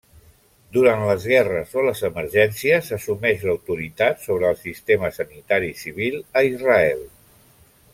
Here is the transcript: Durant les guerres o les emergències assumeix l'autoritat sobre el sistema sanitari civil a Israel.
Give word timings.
Durant 0.77 1.03
les 1.09 1.27
guerres 1.31 1.75
o 1.81 1.83
les 1.89 2.01
emergències 2.09 2.89
assumeix 2.97 3.45
l'autoritat 3.51 4.25
sobre 4.27 4.49
el 4.53 4.61
sistema 4.67 5.15
sanitari 5.21 5.73
civil 5.87 6.23
a 6.43 6.49
Israel. 6.53 7.09